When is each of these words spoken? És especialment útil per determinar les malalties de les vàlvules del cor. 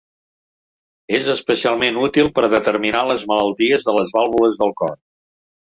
És 1.17 1.29
especialment 1.33 2.01
útil 2.05 2.33
per 2.39 2.49
determinar 2.57 3.07
les 3.13 3.29
malalties 3.35 3.89
de 3.91 3.97
les 4.01 4.19
vàlvules 4.19 4.63
del 4.65 4.77
cor. 4.83 4.99